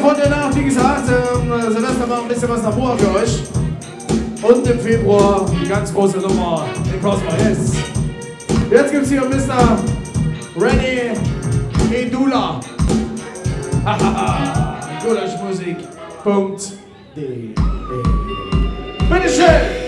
[0.00, 3.42] Von danach, wie gesagt, ähm, Silvester war ein bisschen was nach Boa für euch.
[4.42, 7.72] Und im Februar die ganz große Nummer in Crossbar, yes.
[8.70, 9.78] Jetzt gibt's hier Mr.
[10.56, 11.10] Ready
[11.92, 12.60] Edula.
[15.04, 17.54] Gulaschmusik.de
[19.10, 19.79] Bitteschön!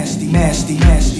[0.00, 1.19] nasty, nasty, nasty.